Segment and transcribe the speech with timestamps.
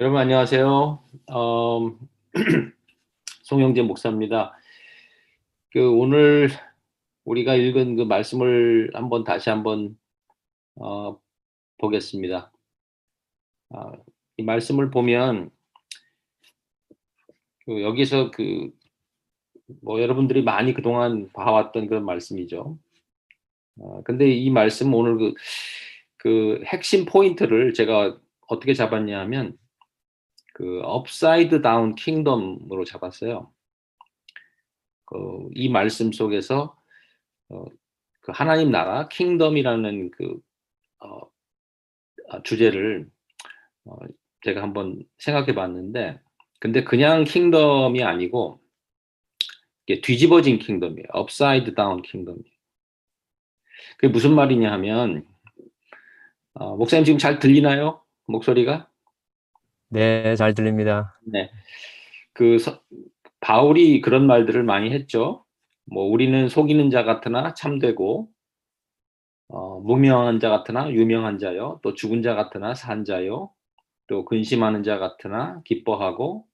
[0.00, 1.04] 여러분 안녕하세요.
[1.30, 1.92] 어,
[3.42, 4.56] 송영재 목사입니다.
[5.70, 6.48] 그 오늘
[7.24, 9.98] 우리가 읽은 그 말씀을 한번 다시 한번
[10.76, 11.20] 어,
[11.78, 12.50] 보겠습니다.
[13.68, 13.92] 어,
[14.38, 15.50] 이 말씀을 보면
[17.66, 18.80] 그 여기서 그
[19.82, 22.78] 뭐 여러분들이 많이 그동안 봐왔던 그런 말씀이죠.
[23.78, 25.34] 어, 근데 이 말씀 오늘 그,
[26.16, 29.56] 그 핵심 포인트를 제가 어떻게 잡았냐 하면
[30.60, 33.50] 그 upside down kingdom으로 잡았어요.
[35.06, 36.76] 그 이 말씀 속에서
[37.48, 37.64] 어,
[38.20, 40.38] 그 하나님 나라 kingdom이라는 그
[41.00, 41.20] 어,
[42.28, 43.10] 아, 주제를
[43.86, 43.96] 어,
[44.42, 46.20] 제가 한번 생각해 봤는데
[46.60, 48.60] 근데 그냥 kingdom이 아니고
[49.86, 51.06] 이게 뒤집어진 kingdom이에요.
[51.12, 52.44] upside down kingdom이에요.
[53.98, 55.26] 그게 무슨 말이냐 하면
[56.52, 58.04] 어, 목사님 지금 잘 들리나요?
[58.26, 58.89] 목소리가?
[59.90, 61.18] 네, 잘 들립니다.
[61.24, 61.50] 네.
[62.32, 62.80] 그 서,
[63.40, 65.44] 바울이 그런 말들을 많이 했죠.
[65.84, 68.28] 뭐 우리는 속이는 자 같으나 참되고
[69.48, 71.80] 어, 무명한 자 같으나 유명한 자요.
[71.82, 73.50] 또 죽은 자 같으나 산 자요.
[74.06, 76.46] 또 근심하는 자 같으나 기뻐하고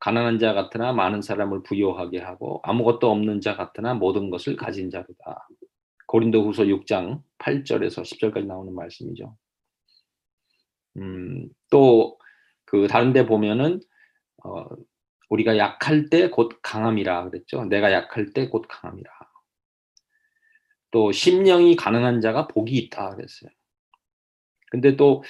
[0.00, 5.48] 가난한 자 같으나 많은 사람을 부요하게 하고 아무것도 없는 자 같으나 모든 것을 가진 자로다.
[6.06, 9.36] 고린도후서 6장 8절에서 10절까지 나오는 말씀이죠.
[10.96, 12.18] 음, 또
[12.70, 13.80] 그 다른 데 보면은
[14.44, 14.64] 어,
[15.30, 17.64] 우리가 약할 때 곧 강함이라 그랬죠.
[17.64, 19.10] 내가 약할 때 곧 강함이라.
[20.92, 23.50] 또 심령이 가능한 자가 복이 있다 그랬어요.
[24.70, 25.22] 근데 또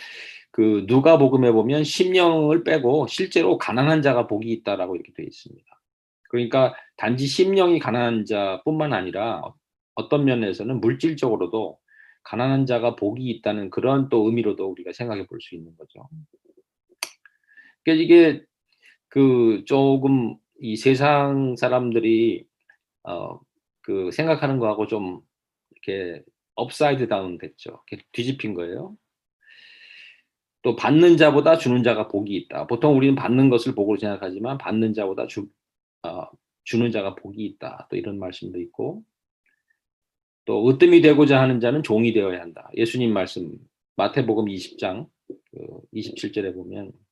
[0.53, 5.65] 그 누가복음에 보면 심령을 빼고 실제로 가난한 자가 복이 있다라고 이렇게 되어 있습니다.
[6.29, 9.43] 그러니까 단지 심령이 가난한 자뿐만 아니라
[9.95, 11.79] 어떤 면에서는 물질적으로도
[12.25, 16.09] 가난한 자가 복이 있다는 그런 또 의미로도 우리가 생각해 볼 수 있는 거죠.
[17.85, 18.45] 그러니까 이게
[19.09, 22.47] 그 조금 이 세상 사람들이
[23.05, 23.41] 어
[23.83, 25.21] 그 생각하는 거하고 좀
[25.71, 26.23] 이렇게
[26.55, 27.83] upside down 됐죠.
[28.13, 28.97] 뒤집힌 거예요.
[30.63, 32.67] 또 받는 자보다 주는 자가 복이 있다.
[32.67, 35.49] 보통 우리는 받는 것을 복으로 생각하지만 받는 자보다 주,
[36.03, 36.27] 어,
[36.65, 37.89] 주는 자가 복이 있다.
[37.91, 39.03] 또 이런 말씀도 있고
[40.45, 42.71] 또 으뜸이 되고자 하는 자는 종이 되어야 한다.
[42.77, 43.57] 예수님 말씀
[43.97, 47.10] 마태복음 20장 그 27절에 보면 어,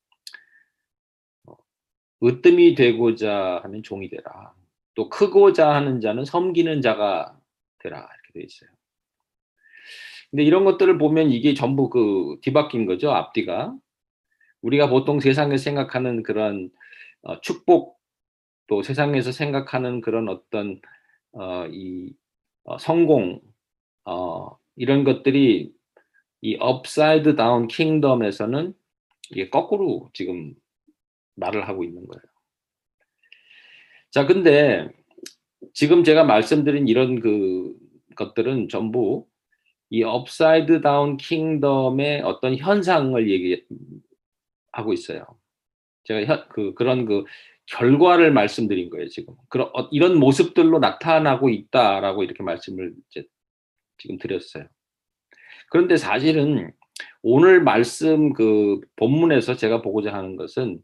[2.22, 4.52] 으뜸이 되고자 하면 종이 되라.
[4.94, 7.38] 또 크고자 하는 자는 섬기는 자가
[7.78, 8.70] 되라 이렇게 되어 있어요.
[10.30, 13.74] 근데 이런 것들을 보면 이게 전부 그 뒤바뀐 거죠 앞뒤가.
[14.62, 16.70] 우리가 보통 세상에서 생각하는 그런
[17.22, 17.98] 어, 축복
[18.66, 20.80] 또 세상에서 생각하는 그런 어떤
[21.32, 22.12] 어, 이
[22.64, 23.40] 어, 성공
[24.04, 25.72] 어, 이런 것들이
[26.40, 28.74] 이 upside down kingdom에서는
[29.30, 30.54] 이게 거꾸로 지금
[31.38, 32.22] 말을 하고 있는 거예요.
[34.10, 34.88] 자, 근데
[35.72, 37.74] 지금 제가 말씀드린 이런 그
[38.16, 39.26] 것들은 전부
[39.90, 45.24] 이 upside down kingdom의 어떤 현상을 얘기하고 있어요.
[46.04, 47.24] 제가 현, 그 그런 그
[47.66, 49.34] 결과를 말씀드린 거예요, 지금.
[49.48, 53.26] 그런 어, 이런 모습들로 나타나고 있다라고 이렇게 말씀을 이제
[53.98, 54.66] 지금 드렸어요.
[55.70, 56.72] 그런데 사실은
[57.22, 60.82] 오늘 말씀 그 본문에서 제가 보고자 하는 것은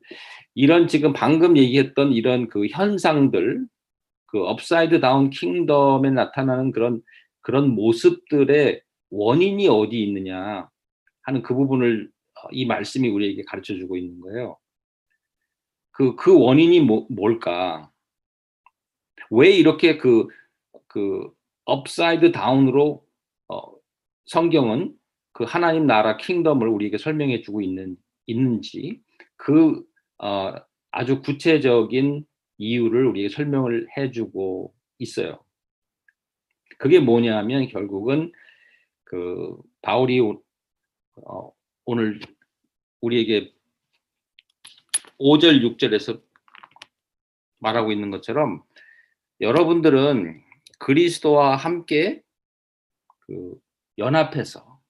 [0.54, 3.66] 이런 지금 방금 얘기했던 이런 그 현상들,
[4.26, 7.02] 그 upside down kingdom에 나타나는 그런
[7.40, 10.68] 그런 모습들의 원인이 어디 있느냐
[11.22, 12.10] 하는 그 부분을
[12.42, 14.56] 어, 이 말씀이 우리에게 가르쳐 주고 있는 거예요.
[15.92, 17.90] 그, 그 원인이 뭐, 뭘까?
[19.30, 20.26] 왜 이렇게 그,
[20.88, 21.30] 그,
[21.64, 23.04] upside down으로,
[23.48, 23.62] 어,
[24.26, 24.94] 성경은
[25.32, 29.00] 그 하나님 나라 kingdom을 우리에게 설명해 주고 있는, 있는지,
[29.36, 29.84] 그,
[30.18, 30.54] 어,
[30.90, 32.24] 아주 구체적인
[32.58, 35.44] 이유를 우리에게 설명을 해 주고 있어요.
[36.78, 38.32] 그게 뭐냐면 결국은
[39.04, 41.52] 그 바울이 어,
[41.84, 42.20] 오늘
[43.00, 43.52] 우리에게
[45.18, 46.22] 5절 6절에서
[47.58, 48.62] 말하고 있는 것처럼
[49.40, 50.42] 여러분들은
[50.78, 52.22] 그리스도와 함께
[53.20, 53.58] 그
[53.98, 54.80] 연합해서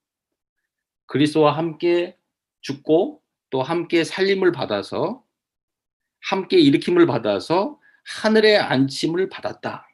[1.06, 2.16] 그리스도와 함께
[2.60, 3.23] 죽고
[3.54, 5.22] 또 함께 살림을 받아서
[6.28, 9.86] 함께 일으킴을 받아서 하늘의 안침을 받았다.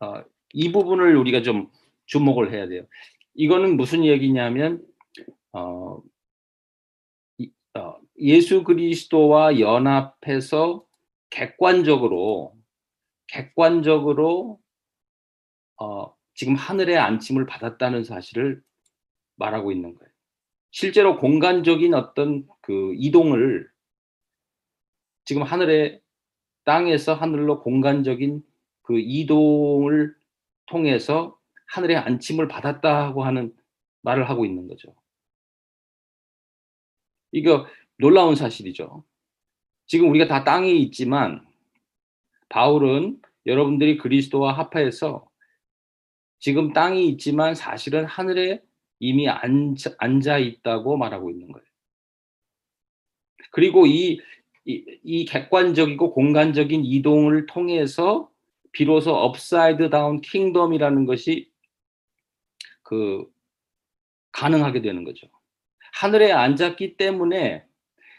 [0.00, 1.70] 어, 이 부분을 우리가 좀
[2.06, 2.86] 주목을 해야 돼요.
[3.34, 4.82] 이거는 무슨 얘기냐면
[5.52, 6.00] 어,
[7.74, 10.86] 어, 예수 그리스도와 연합해서
[11.28, 12.56] 객관적으로
[13.26, 14.58] 객관적으로
[15.76, 18.62] 어, 지금 하늘의 안침을 받았다는 사실을
[19.36, 20.11] 말하고 있는 거예요.
[20.72, 23.70] 실제로 공간적인 어떤 그 이동을
[25.24, 26.00] 지금 하늘의
[26.64, 28.42] 땅에서 하늘로 공간적인
[28.80, 30.16] 그 이동을
[30.66, 33.54] 통해서 하늘의 안침을 받았다고 하는
[34.00, 34.94] 말을 하고 있는 거죠.
[37.32, 37.66] 이거
[37.98, 39.04] 놀라운 사실이죠.
[39.86, 41.46] 지금 우리가 다 땅에 있지만
[42.48, 45.28] 바울은 여러분들이 그리스도와 합하여서
[46.38, 48.62] 지금 땅에 있지만 사실은 하늘에
[49.02, 51.66] 이미 앉아, 앉아 있다고 말하고 있는 거예요.
[53.50, 54.20] 그리고 이,
[54.64, 58.30] 이, 이 객관적이고 공간적인 이동을 통해서
[58.70, 61.50] 비로소 upside down kingdom이라는 것이
[62.84, 63.26] 그
[64.30, 65.26] 가능하게 되는 거죠.
[65.94, 67.66] 하늘에 앉았기 때문에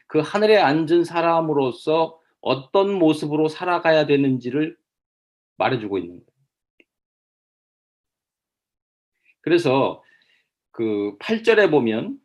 [0.07, 4.77] 그 하늘에 앉은 사람으로서 어떤 모습으로 살아가야 되는지를
[5.55, 6.27] 말해주고 있는 거예요.
[9.39, 10.02] 그래서
[10.73, 12.19] 그 8절에 보면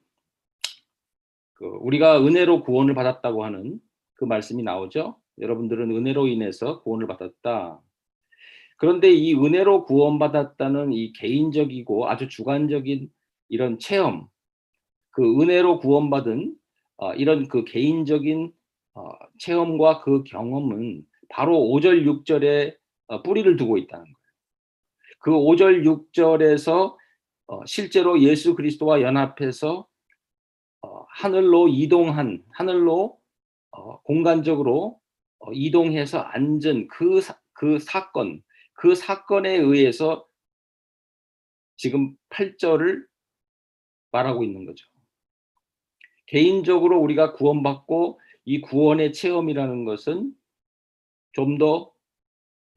[1.54, 3.78] 그 우리가 은혜로 구원을 받았다고 하는
[4.14, 5.16] 그 말씀이 나오죠.
[5.40, 7.80] 여러분들은 은혜로 인해서 구원을 받았다.
[8.78, 13.10] 그런데 이 은혜로 구원받았다는 이 개인적이고 아주 주관적인
[13.48, 14.28] 이런 체험,
[15.10, 16.54] 그 은혜로 구원받은
[16.96, 18.52] 어, 이런 그 개인적인
[18.94, 22.76] 어, 체험과 그 경험은 바로 5절, 6절에
[23.08, 24.16] 어, 뿌리를 두고 있다는 거예요.
[25.20, 26.96] 그 5절, 6절에서 어,
[27.66, 29.88] 실제로 예수 그리스도와 연합해서
[30.82, 33.18] 어, 하늘로 이동한 하늘로
[33.70, 35.00] 어, 공간적으로
[35.40, 38.42] 어, 이동해서 앉은 그, 사, 그 사건
[38.74, 40.26] 그 사건에 의해서
[41.76, 43.06] 지금 8절을
[44.12, 44.86] 말하고 있는 거죠.
[46.26, 50.34] 개인적으로 우리가 구원받고 이 구원의 체험이라는 것은
[51.32, 51.92] 좀 더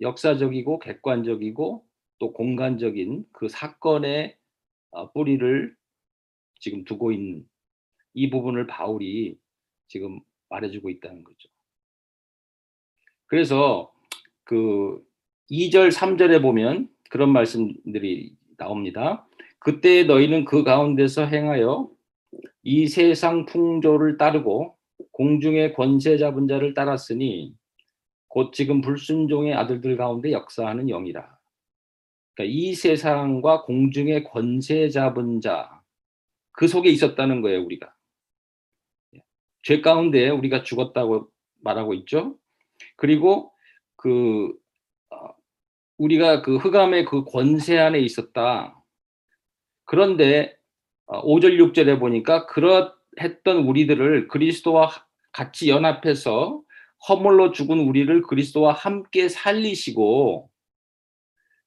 [0.01, 1.85] 역사적이고 객관적이고
[2.19, 4.40] 또 공간적인 그 사건의 어,
[5.13, 5.75] 뿌리를
[6.59, 7.47] 지금 두고 있는
[8.13, 9.37] 이 부분을 바울이
[9.87, 11.49] 지금 말해주고 있다는 거죠.
[13.25, 13.91] 그래서
[14.43, 15.01] 그
[15.49, 19.27] 2절, 3절에 보면 그런 말씀들이 나옵니다.
[19.59, 21.89] 그때 너희는 그 가운데서 행하여
[22.63, 24.77] 이 세상 풍조를 따르고
[25.11, 27.53] 공중의 권세 잡은 자를 따랐으니
[28.27, 31.40] 곧 지금 불순종의 아들들 가운데 역사하는 영이라.
[32.33, 35.81] 그러니까 이 세상과 공중의 권세 잡은 자
[36.53, 37.91] 그 속에 있었다는 거예요 우리가
[39.63, 41.29] 죄 가운데 우리가 죽었다고
[41.63, 42.37] 말하고 있죠.
[42.97, 43.51] 그리고
[43.95, 44.53] 그
[45.09, 45.29] 어,
[45.97, 48.79] 우리가 그 흑암의 그 권세 안에 있었다.
[49.85, 50.55] 그런데
[51.07, 54.89] 5절 어, 6절에 보니까 그러했던 우리들을 그리스도와
[55.31, 56.61] 같이 연합해서
[57.09, 60.50] 허물로 죽은 우리를 그리스도와 함께 살리시고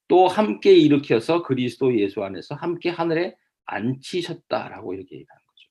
[0.08, 3.34] 또 함께 일으켜서 그리스도 예수 안에서 함께 하늘에
[3.66, 5.68] 앉히셨다라고 이렇게 얘기하는 거죠.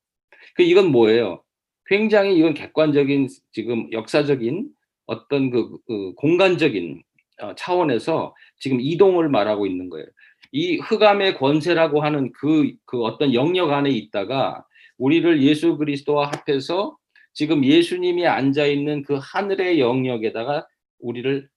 [0.55, 1.43] 그 이건 뭐예요?
[1.85, 4.69] 굉장히 이건 객관적인 지금 역사적인
[5.05, 7.03] 어떤 그, 그 공간적인
[7.41, 10.05] 어, 차원에서 지금 이동을 말하고 있는 거예요.
[10.51, 14.65] 이 흑암의 권세라고 하는 그, 그 어떤 영역 안에 있다가
[14.97, 16.95] 우리를 예수 그리스도와 합해서
[17.33, 20.67] 지금 예수님이 앉아 있는 그 하늘의 영역에다가
[20.99, 21.49] 우리를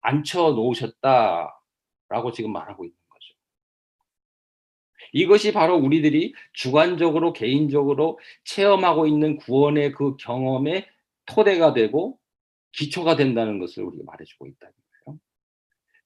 [0.00, 1.50] 앉혀 놓으셨다
[2.08, 3.34] 라고 지금 말하고 있는 거죠.
[5.12, 10.86] 이것이 바로 우리들이 주관적으로 개인적으로 체험하고 있는 구원의 그 경험의
[11.26, 12.18] 토대가 되고
[12.72, 15.18] 기초가 된다는 것을 우리가 말해주고 있다는 거예요.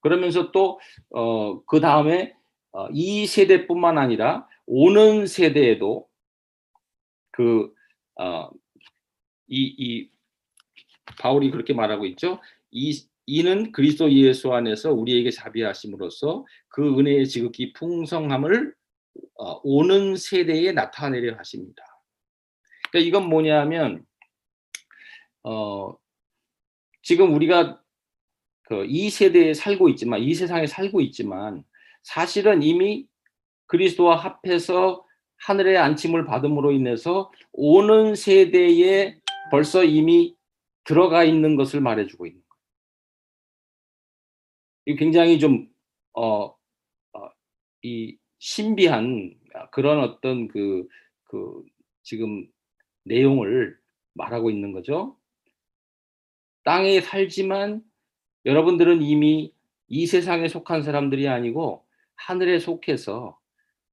[0.00, 0.78] 그러면서 또
[1.10, 2.34] 어, 그 다음에
[2.72, 6.08] 어, 이 세대뿐만 아니라 오는 세대에도
[7.30, 7.72] 그
[8.16, 8.50] 어,
[9.46, 10.10] 이, 이
[11.18, 12.40] 바울이 그렇게 말하고 있죠.
[12.70, 18.74] 이 이는 그리스도 예수 안에서 우리에게 자비하심으로써 그 은혜의 지극히 풍성함을
[19.34, 21.82] 어, 오는 세대에 나타내려 하십니다.
[22.90, 24.04] 그러니까 이건 뭐냐면
[25.42, 25.94] 어,
[27.02, 27.80] 지금 우리가
[28.68, 31.64] 그 이 세대에 살고 있지만 이 세상에 살고 있지만
[32.02, 33.06] 사실은 이미
[33.66, 35.04] 그리스도와 합해서
[35.38, 39.18] 하늘의 안침을 받음으로 인해서 오는 세대에
[39.50, 40.36] 벌써 이미
[40.84, 42.42] 들어가 있는 것을 말해주고 있는
[44.96, 45.68] 굉장히 좀,
[46.14, 47.30] 어, 어,
[47.82, 49.34] 이 신비한
[49.72, 50.86] 그런 어떤 그,
[51.24, 51.64] 그,
[52.02, 52.46] 지금
[53.04, 53.78] 내용을
[54.14, 55.16] 말하고 있는 거죠.
[56.64, 57.82] 땅에 살지만
[58.44, 59.52] 여러분들은 이미
[59.88, 63.38] 이 세상에 속한 사람들이 아니고 하늘에 속해서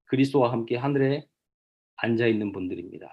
[0.05, 1.27] 그리스도와 함께 하늘에
[1.95, 3.07] 앉아 있는 분들입니다.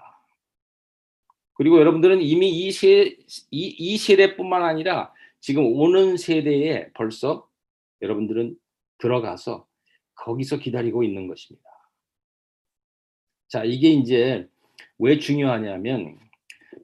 [1.53, 3.17] 그리고 여러분들은 이미 이, 세,
[3.51, 7.47] 이, 이 세대뿐만 아니라 지금 오는 세대에 벌써
[8.03, 8.55] 여러분들은
[8.99, 9.65] 들어가서
[10.15, 11.67] 거기서 기다리고 있는 것입니다.
[13.47, 14.47] 자, 이게 이제
[14.99, 16.17] 왜 중요하냐면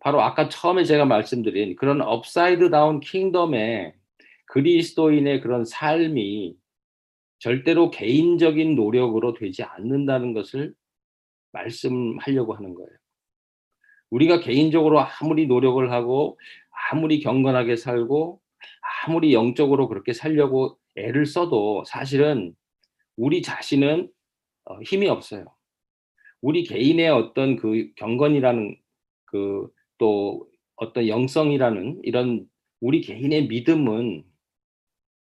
[0.01, 3.93] 바로 아까 처음에 제가 말씀드린 그런 upside down kingdom의
[4.47, 6.55] 그리스도인의 그런 삶이
[7.39, 10.73] 절대로 개인적인 노력으로 되지 않는다는 것을
[11.51, 12.89] 말씀하려고 하는 거예요.
[14.09, 16.39] 우리가 개인적으로 아무리 노력을 하고
[16.91, 18.41] 아무리 경건하게 살고
[19.05, 22.55] 아무리 영적으로 그렇게 살려고 애를 써도 사실은
[23.17, 24.11] 우리 자신은
[24.65, 25.45] 어, 힘이 없어요.
[26.41, 28.77] 우리 개인의 어떤 그 경건이라는
[29.25, 32.47] 그 또 어떤 영성이라는 이런
[32.79, 34.23] 우리 개인의 믿음은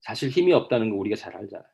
[0.00, 1.66] 사실 힘이 없다는 거 우리가 잘 알잖아요.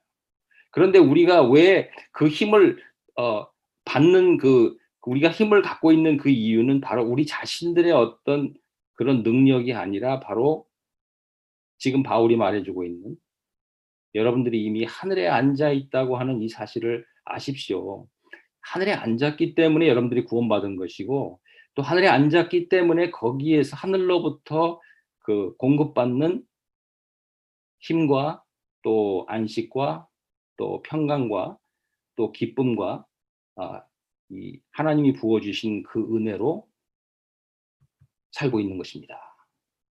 [0.70, 2.78] 그런데 우리가 왜 그 힘을
[3.16, 3.48] 어,
[3.84, 4.76] 받는 그
[5.06, 8.54] 우리가 힘을 갖고 있는 그 이유는 바로 우리 자신들의 어떤
[8.92, 10.66] 그런 능력이 아니라 바로
[11.78, 13.16] 지금 바울이 말해주고 있는
[14.14, 18.06] 여러분들이 이미 하늘에 앉아 있다고 하는 이 사실을 아십시오.
[18.60, 21.40] 하늘에 앉았기 때문에 여러분들이 구원받은 것이고
[21.74, 24.80] 또 하늘에 앉았기 때문에 거기에서 하늘로부터
[25.20, 26.44] 그 공급받는
[27.80, 28.42] 힘과
[28.82, 30.06] 또 안식과
[30.56, 31.56] 또 평강과
[32.16, 33.06] 또 기쁨과
[33.56, 33.82] 아,
[34.28, 36.68] 이 하나님이 부어주신 그 은혜로
[38.32, 39.18] 살고 있는 것입니다.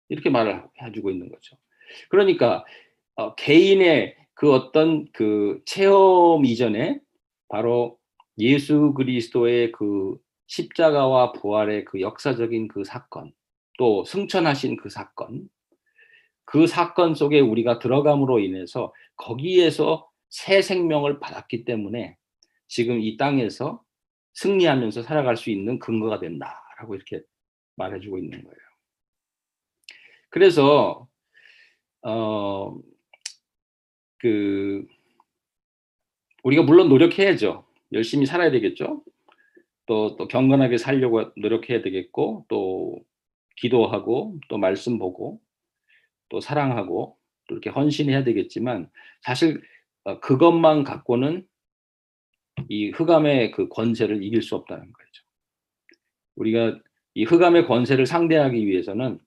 [0.08, 1.56] 이렇게 말을 해주고 있는 거죠.
[2.10, 2.64] 그러니까
[3.16, 7.00] 어, 개인의 그 어떤 그 체험 이전에
[7.48, 7.98] 바로
[8.38, 13.32] 예수 그리스도의 그 십자가와 부활의 그 역사적인 그 사건,
[13.78, 15.48] 또 승천하신 그 사건,
[16.44, 22.16] 그 사건 속에 우리가 들어감으로 인해서 거기에서 새 생명을 받았기 때문에
[22.68, 23.82] 지금 이 땅에서
[24.34, 27.22] 승리하면서 살아갈 수 있는 근거가 된다라고 이렇게
[27.76, 28.56] 말해주고 있는 거예요.
[30.28, 31.08] 그래서
[32.02, 32.76] 어,
[34.18, 34.86] 그
[36.42, 37.66] 우리가 물론 노력해야죠.
[37.92, 39.02] 열심히 살아야 되겠죠.
[39.86, 42.98] 또, 또 경건하게 살려고 노력해야 되겠고, 또
[43.56, 45.40] 기도하고, 또 말씀 보고,
[46.28, 47.16] 또 사랑하고,
[47.48, 48.90] 또 이렇게 헌신해야 되겠지만,
[49.22, 49.62] 사실
[50.04, 51.44] 어, 그것만 갖고는
[52.68, 55.24] 이 흑암의 그 권세를 이길 수 없다는 거죠.
[56.36, 56.78] 우리가
[57.14, 59.18] 이 흑암의 권세를 상대하기 위해서는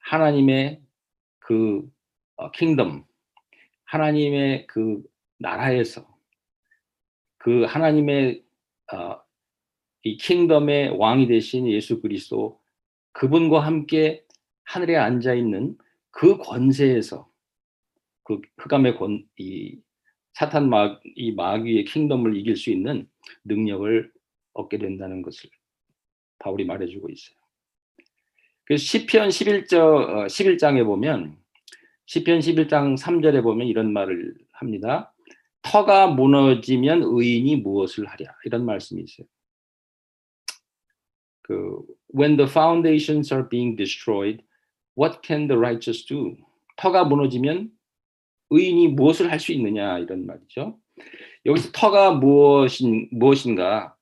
[0.00, 0.82] 하나님의
[1.38, 1.90] 그
[2.36, 3.04] 어, 킹덤,
[3.88, 5.02] 하나님의 그
[5.38, 6.06] 나라에서
[7.38, 8.42] 그 하나님의
[8.92, 9.20] 어,
[10.02, 12.60] 이 킹덤의 왕이 되신 예수 그리스도
[13.12, 14.24] 그분과 함께
[14.64, 15.76] 하늘에 앉아 있는
[16.10, 17.28] 그 권세에서
[18.24, 19.78] 그 흑암의 권, 이
[20.34, 23.08] 사탄 마, 이 마귀의 킹덤을 이길 수 있는
[23.44, 24.12] 능력을
[24.52, 25.48] 얻게 된다는 것을
[26.38, 27.36] 바울이 말해주고 있어요.
[28.64, 31.38] 그래서 시편 11절 11장에 보면
[32.08, 35.12] 시편 11장 3절에 보면 이런 말을 합니다.
[35.60, 39.26] 터가 무너지면 의인이 무엇을 하랴 이런 말씀이 있어요.
[41.42, 41.82] 그
[42.18, 44.42] when the foundations are being destroyed,
[44.98, 46.34] what can the righteous do?
[46.76, 47.70] 터가 무너지면
[48.48, 50.78] 의인이 무엇을 할 수 있느냐 이런 말이죠.
[51.44, 53.94] 여기서 터가 무엇인 무엇인가?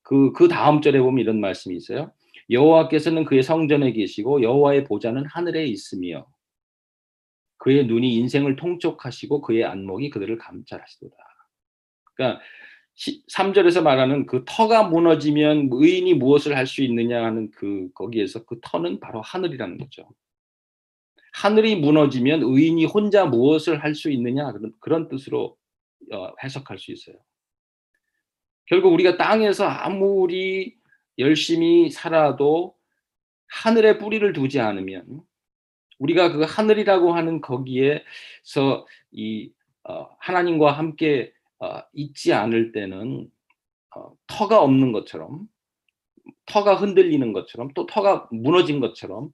[0.00, 2.14] 그, 그 다음 절에 보면 이런 말씀이 있어요.
[2.48, 6.26] 여호와께서는 그의 성전에 계시고 여호와의 보좌는 하늘에 있으며
[7.62, 11.16] 그의 눈이 인생을 통촉하시고 그의 안목이 그들을 감찰하시도다.
[12.14, 12.42] 그러니까
[13.32, 18.98] 3절에서 말하는 그 터가 무너지면 의인이 무엇을 할 수 있느냐 하는 그 거기에서 그 터는
[18.98, 20.10] 바로 하늘이라는 거죠.
[21.32, 25.56] 하늘이 무너지면 의인이 혼자 무엇을 할 수 있느냐 그런 그런 뜻으로
[26.12, 27.16] 어, 해석할 수 있어요.
[28.66, 30.76] 결국 우리가 땅에서 아무리
[31.18, 32.74] 열심히 살아도
[33.46, 35.22] 하늘에 뿌리를 두지 않으면
[36.02, 39.52] 우리가 그 하늘이라고 하는 거기에서 이
[39.84, 43.30] 어, 하나님과 함께 어, 있지 않을 때는
[43.96, 45.48] 어, 터가 없는 것처럼
[46.46, 49.32] 터가 흔들리는 것처럼 또 터가 무너진 것처럼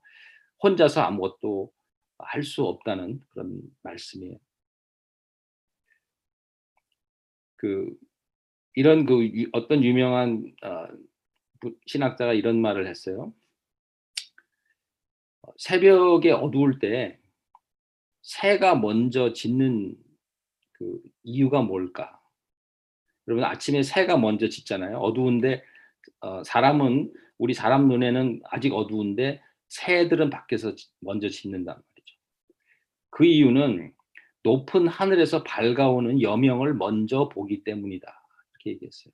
[0.63, 1.73] 혼자서 아무것도
[2.19, 4.39] 할 수 없다는 그런 말씀이에요.
[7.57, 7.97] 그
[8.75, 10.89] 이런 그 유, 어떤 유명한 어,
[11.87, 13.33] 신학자가 이런 말을 했어요.
[15.57, 17.19] 새벽에 어두울 때
[18.23, 19.97] 새가 먼저 짖는
[20.73, 22.21] 그 이유가 뭘까?
[23.27, 24.99] 여러분 아침에 새가 먼저 짖잖아요.
[24.99, 25.63] 어두운데
[26.21, 32.17] 어, 사람은 우리 사람 눈에는 아직 어두운데 새들은 밖에서 먼저 짖는단 말이죠.
[33.11, 33.95] 그 이유는
[34.43, 38.07] 높은 하늘에서 밝아오는 여명을 먼저 보기 때문이다.
[38.53, 39.13] 이렇게 얘기했어요.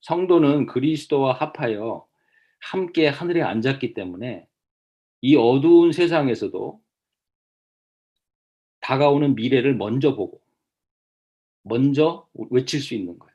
[0.00, 2.06] 성도는 그리스도와 합하여
[2.62, 4.46] 함께 하늘에 앉았기 때문에
[5.20, 6.80] 이 어두운 세상에서도
[8.80, 10.40] 다가오는 미래를 먼저 보고
[11.62, 13.32] 먼저 외칠 수 있는 거예요.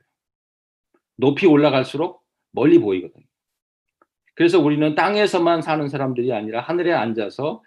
[1.16, 3.24] 높이 올라갈수록 멀리 보이거든요.
[4.34, 7.62] 그래서 우리는 땅에서만 사는 사람들이 아니라 하늘에 앉아서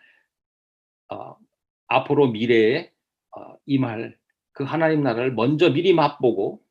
[1.10, 1.38] 어,
[1.88, 2.92] 앞으로 미래에
[3.36, 4.18] 어, 임할
[4.52, 6.62] 그 하나님 나라를 먼저 미리 맛보고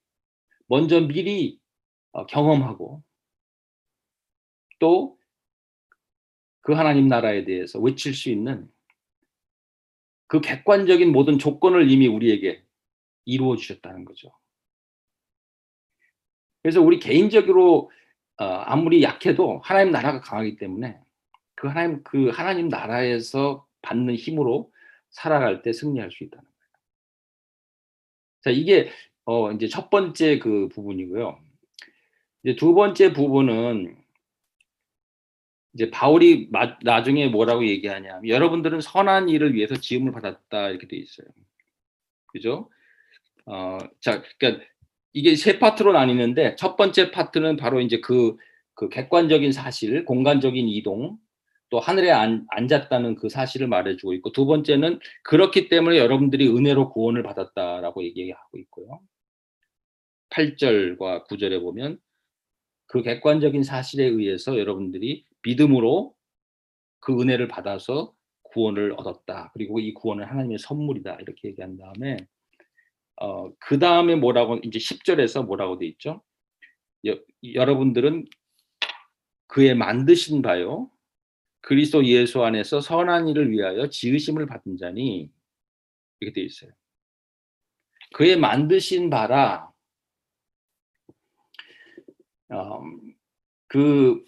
[0.67, 1.61] 먼저 미리
[2.13, 3.03] 어, 경험하고
[4.81, 5.21] 또
[6.63, 8.71] 그 하나님 나라에 대해서 외칠 수 있는
[10.27, 12.63] 그 객관적인 모든 조건을 이미 우리에게
[13.25, 14.33] 이루어 주셨다는 거죠.
[16.63, 17.91] 그래서 우리 개인적으로
[18.37, 21.01] 어, 아무리 약해도 하나님 나라가 강하기 때문에
[21.55, 24.73] 그 하나님 그 하나님 나라에서 받는 힘으로
[25.11, 26.57] 살아갈 때 승리할 수 있다는 거예요.
[28.43, 28.91] 자, 이게
[29.25, 31.39] 어 이제 첫 번째 그 부분이고요.
[32.45, 34.00] 이제 두 번째 부분은
[35.75, 41.27] 이제 바울이 마, 나중에 뭐라고 얘기하냐면 여러분들은 선한 일을 위해서 지음을 받았다 이렇게 돼 있어요.
[42.27, 42.71] 그죠?
[43.47, 44.65] 어, 자, 그러니까
[45.13, 48.37] 이게 세 파트로 나뉘는데 첫 번째 파트는 바로 이제 그,
[48.75, 51.19] 그 객관적인 사실, 공간적인 이동,
[51.69, 57.23] 또 하늘에 안, 앉았다는 그 사실을 말해주고 있고 두 번째는 그렇기 때문에 여러분들이 은혜로 구원을
[57.23, 59.01] 받았다라고 얘기하고 있고요.
[60.31, 61.99] 8절과 9절에 보면
[62.87, 66.15] 그 객관적인 사실에 의해서 여러분들이 믿음으로
[67.01, 69.51] 그 은혜를 받아서 구원을 얻었다.
[69.55, 71.17] 그리고 이 구원은 하나님의 선물이다.
[71.21, 72.17] 이렇게 얘기한 다음에
[73.17, 76.23] 어, 그 다음에 뭐라고 이제 10절에서 뭐라고 돼 있죠?
[77.07, 77.19] 여,
[77.55, 78.25] 여러분들은
[79.47, 80.91] 그의 만드신 바요.
[81.61, 85.31] 그리스도 예수 안에서 선한 일을 위하여 지으심을 받은 자니
[86.21, 86.71] 이렇게 돼 있어요.
[88.15, 89.71] 그의 만드신 바라
[92.51, 93.15] 음,
[93.69, 94.25] 그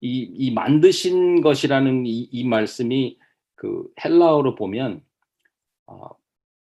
[0.00, 3.18] 이, 이 만드신 것이라는 이, 이 말씀이
[3.54, 5.04] 그 헬라어로 보면
[5.86, 6.08] 어,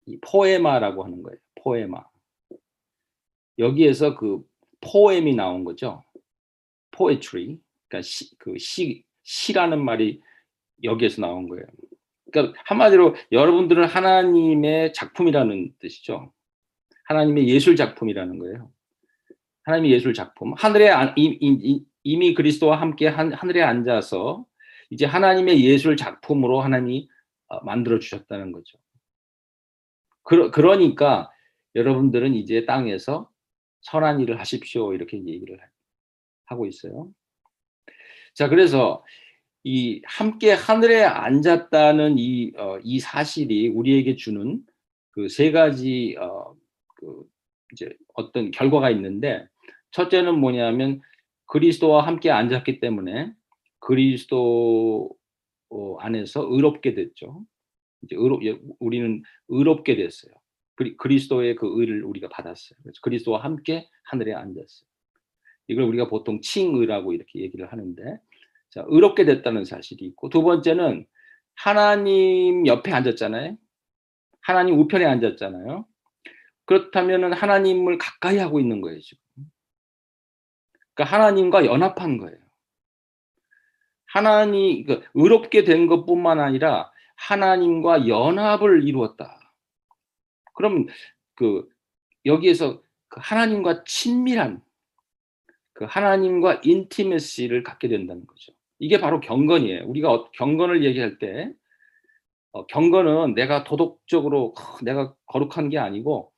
[0.05, 1.38] 이 포에마라고 하는 거예요.
[1.55, 2.05] 포에마.
[3.60, 4.43] 여기에서 그
[4.81, 6.03] 포엠이 나온 거죠.
[6.91, 7.57] poetry.
[7.88, 10.22] 그러니까 시, 그 시, 시라는 말이
[10.83, 11.66] 여기에서 나온 거예요.
[12.31, 16.31] 그러니까 한마디로 여러분들은 하나님의 작품이라는 뜻이죠.
[17.05, 18.72] 하나님의 예술 작품이라는 거예요.
[19.63, 20.53] 하나님의 예술 작품.
[20.53, 20.90] 하늘에
[22.03, 24.46] 미 그리스도와 함께 하늘에 앉아서
[24.90, 27.10] 이제 하나님의 예술 작품으로 하나님이
[27.48, 28.77] 어, 만들어 주셨다는 거죠.
[30.24, 31.31] 그러, 그러니까
[31.75, 33.29] 여러분들은 이제 땅에서
[33.81, 35.60] 선한 일을 하십시오 이렇게 얘기를
[36.46, 37.12] 하고 있어요.
[38.33, 39.03] 자 그래서
[39.64, 44.64] 이 함께 하늘에 앉았다는 이, 어, 이 사실이 우리에게 주는
[45.12, 46.55] 그 세 가지 어,
[46.96, 47.24] 그
[47.74, 49.48] 이제 어떤 결과가 있는데
[49.92, 51.01] 첫째는 뭐냐면
[51.48, 53.33] 그리스도와 함께 앉았기 때문에
[53.79, 55.10] 그리스도
[55.70, 57.46] 어, 안에서 의롭게 됐죠.
[58.03, 60.33] 이제 의롭, 예, 우리는 의롭게 됐어요.
[60.98, 62.77] 그리스도의 그 의를 우리가 받았어요.
[62.83, 64.88] 그래서 그리스도와 함께 하늘에 앉았어요.
[65.70, 68.20] 이걸 우리가 보통 칭의라고 이렇게 얘기를 하는데,
[68.70, 71.05] 자, 의롭게 됐다는 사실이 있고, 두 번째는
[71.55, 73.57] 하나님 옆에 앉았잖아요.
[74.42, 75.86] 하나님 우편에 앉았잖아요.
[76.66, 79.22] 그렇다면 하나님을 가까이 하고 있는 거예요, 지금.
[80.98, 82.38] 그러니까 하나님과 연합한 거예요.
[84.07, 89.53] 하나님 그 의롭게 된 것뿐만 아니라 하나님과 연합을 이루었다.
[90.55, 90.88] 그럼
[91.36, 91.70] 그
[92.25, 94.62] 여기에서 그 하나님과 친밀한
[95.74, 98.53] 그 하나님과 인티메시를 갖게 된다는 거죠.
[98.79, 99.86] 이게 바로 경건이에요.
[99.86, 101.53] 우리가 어, 경건을 얘기할 때
[102.53, 106.31] 어, 경건은 내가 도덕적으로 내가 거룩한 게 아니고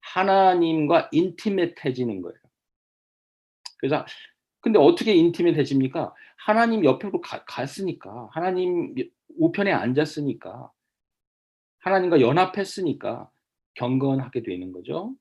[0.00, 2.45] 하나님과 인티메트해지는 거예요.
[3.88, 4.06] 그래서
[4.60, 6.12] 근데 어떻게 인티메트해집니까?
[6.38, 8.94] 하나님 옆으로 가, 갔으니까 하나님
[9.38, 10.70] 우편에 앉았으니까
[11.78, 13.30] 하나님과 연합했으니까
[13.74, 15.14] 경건하게 되는 거죠.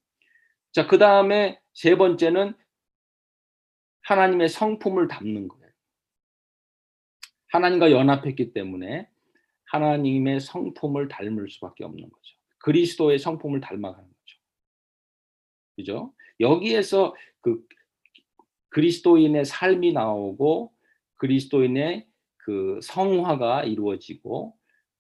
[0.72, 2.54] 자, 그 다음에 세 번째는
[4.02, 5.72] 하나님의 성품을 담는 거예요.
[7.50, 9.10] 하나님과 연합했기 때문에
[9.66, 12.36] 하나님의 성품을 닮을 수밖에 없는 거죠.
[12.60, 14.40] 그리스도의 성품을 닮아가는 거죠.
[15.76, 16.14] 그죠?
[16.40, 17.64] 여기에서 그
[18.76, 20.74] 그리스도인의 삶이 나오고
[21.16, 24.54] 그리스도인의 그 성화가 이루어지고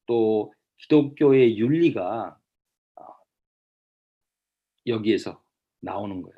[0.05, 2.37] 또 기독교의 윤리가
[2.95, 3.05] 어,
[4.87, 5.43] 여기에서
[5.81, 6.37] 나오는 거예요.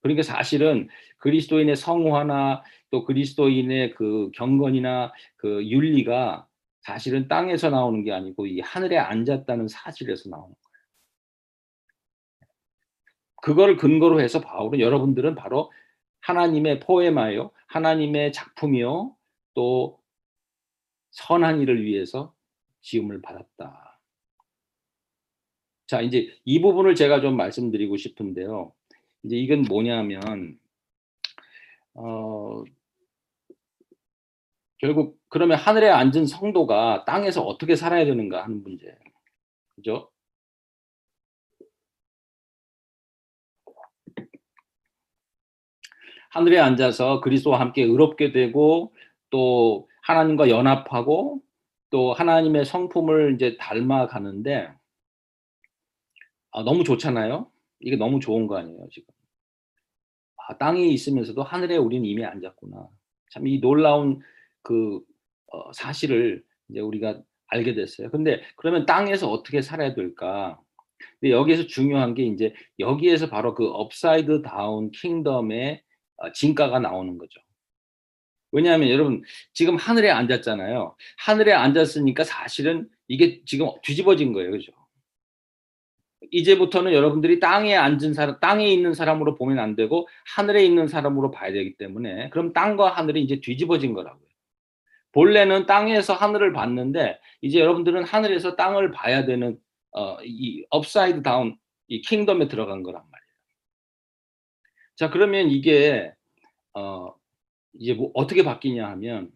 [0.00, 6.48] 그러니까 사실은 그리스도인의 성화나 또 그리스도인의 그 경건이나 그 윤리가
[6.80, 10.62] 사실은 땅에서 나오는 게 아니고 이 하늘에 앉았다는 사실에서 나오는 거예요.
[13.42, 15.70] 그거를 근거로 해서 바울은 여러분들은 바로
[16.22, 19.14] 하나님의 포에마요, 하나님의 작품이요,
[19.54, 20.00] 또
[21.10, 22.34] 선한 일을 위해서
[22.80, 24.00] 지음을 받았다.
[25.86, 28.72] 자, 이제 이 부분을 제가 좀 말씀드리고 싶은데요.
[29.24, 30.58] 이제 이건 뭐냐면
[31.94, 32.64] 어
[34.78, 38.96] 결국 그러면 하늘에 앉은 성도가 땅에서 어떻게 살아야 되는가 하는 문제예요.
[39.76, 40.10] 그죠?
[46.32, 48.94] 하늘에 앉아서 그리스도와 함께 의롭게 되고
[49.30, 51.40] 또 하나님과 연합하고
[51.90, 54.70] 또 하나님의 성품을 이제 닮아가는데
[56.52, 57.50] 아, 너무 좋잖아요.
[57.80, 59.12] 이게 너무 좋은 거 아니에요, 지금.
[60.48, 62.88] 아, 땅에 있으면서도 하늘에 우리는 이미 앉았구나.
[63.30, 64.20] 참 이 놀라운
[64.62, 65.00] 그
[65.52, 68.10] 어, 사실을 이제 우리가 알게 됐어요.
[68.10, 70.60] 근데 그러면 땅에서 어떻게 살아야 될까?
[71.20, 75.91] 근데 여기에서 중요한 게 이제 여기에서 바로 그 upside down kingdom의 어,
[76.30, 77.40] 진가가 나오는 거죠.
[78.52, 80.94] 왜냐하면 여러분 지금 하늘에 앉았잖아요.
[81.16, 84.50] 하늘에 앉았으니까 사실은 이게 지금 뒤집어진 거예요.
[84.52, 84.72] 그죠?
[86.30, 91.52] 이제부터는 여러분들이 땅에 앉은 사람, 땅에 있는 사람으로 보면 안 되고 하늘에 있는 사람으로 봐야
[91.52, 94.22] 되기 때문에 그럼 땅과 하늘이 이제 뒤집어진 거라고요.
[95.12, 99.58] 본래는 땅에서 하늘을 봤는데 이제 여러분들은 하늘에서 땅을 봐야 되는
[99.90, 101.56] 어, 이 upside down
[101.88, 103.02] 이 킹덤에 들어간 거란.
[105.02, 106.12] 자 그러면 이게
[106.74, 107.12] 어,
[107.72, 109.32] 이제 뭐 어떻게 바뀌냐 하면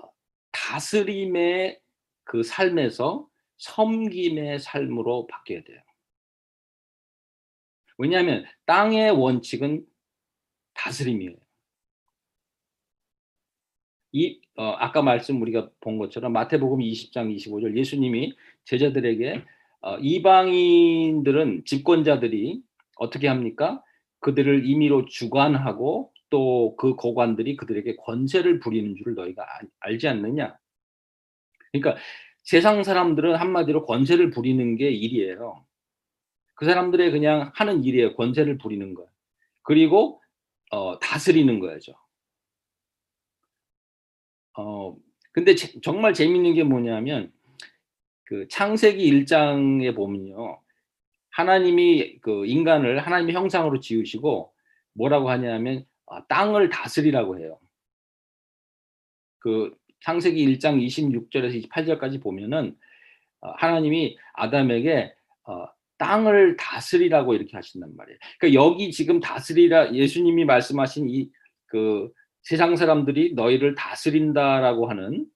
[0.00, 0.08] 어,
[0.52, 1.78] 다스림의
[2.24, 3.28] 그 삶에서
[3.58, 5.82] 섬김의 삶으로 바뀌어야 돼요.
[7.98, 9.84] 왜냐하면 땅의 원칙은
[10.72, 11.36] 다스림이에요.
[14.12, 19.44] 이 어, 아까 말씀 우리가 본 것처럼 마태복음 20장 25절 예수님이 제자들에게
[19.82, 22.62] 어, 이방인들은 집권자들이
[22.96, 23.82] 어떻게 합니까?
[24.26, 29.46] 그들을 임의로 주관하고 또 그 고관들이 그들에게 권세를 부리는 줄을 너희가
[29.78, 30.58] 알지 않느냐?
[31.70, 31.96] 그러니까
[32.42, 35.64] 세상 사람들은 한마디로 권세를 부리는 게 일이에요.
[36.54, 38.16] 그 사람들의 그냥 하는 일이에요.
[38.16, 39.08] 권세를 부리는 거예요.
[39.62, 40.20] 그리고
[40.72, 41.94] 어, 다스리는 거죠.
[44.58, 44.96] 어,
[45.32, 47.32] 근데 제, 정말 재밌는 게 뭐냐면
[48.24, 50.60] 그 창세기 1장에 보면요.
[51.36, 54.52] 하나님이 그 인간을 하나님의 형상으로 지으시고
[54.94, 57.58] 뭐라고 하냐면 아, 땅을 다스리라고 해요.
[59.38, 62.76] 그 창세기 1장 26절에서 28절까지 보면은
[63.40, 65.66] 어, 하나님이 아담에게 어,
[65.98, 68.18] 땅을 다스리라고 이렇게 하신단 말이에요.
[68.38, 71.30] 그러니까 여기 지금 다스리라 예수님이 말씀하신 이
[71.66, 72.10] 그
[72.42, 75.26] 세상 사람들이 너희를 다스린다라고 하는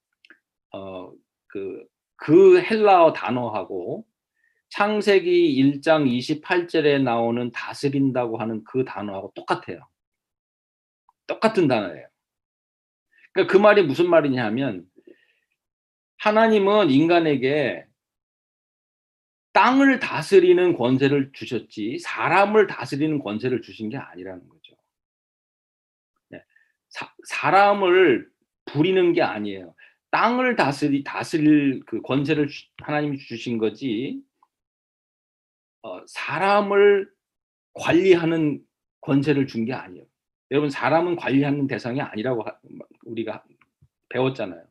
[0.73, 1.13] 어
[1.49, 1.85] 그그
[2.17, 4.07] 그 헬라어 단어하고
[4.71, 9.87] 창세기 1장 28절에 나오는 다스린다고 하는 그 단어하고 똑같아요.
[11.27, 12.09] 똑같은 단어예요.
[13.33, 14.85] 그러니까 그 말이 무슨 말이냐 하면
[16.19, 17.87] 하나님은 인간에게
[19.53, 24.77] 땅을 다스리는 권세를 주셨지 사람을 다스리는 권세를 주신 게 아니라는 거죠.
[26.29, 26.45] 네.
[26.89, 28.31] 사, 사람을
[28.67, 29.75] 부리는 게 아니에요.
[30.13, 34.23] 땅을 다스리 다스릴 그 권세를 하나님이 주신 거지.
[35.83, 37.09] 어, 사람을
[37.75, 38.61] 관리하는
[39.03, 40.05] 권세를 준 게 아니에요.
[40.51, 42.45] 여러분 사람은 관리하는 대상이 아니라고
[43.05, 43.45] 우리가
[44.11, 44.63] 배웠잖아요.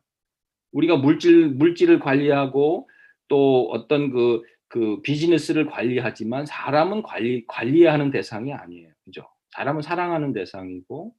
[0.73, 2.89] 우리가 물질 물질을 관리하고
[3.27, 4.41] 또 어떤 그
[4.71, 8.89] 그 비즈니스를 관리하지만 사람은 관리 관리해야 하는 대상이 아니에요.
[9.03, 9.27] 그죠?
[9.49, 11.15] 사람은 사랑하는 대상이고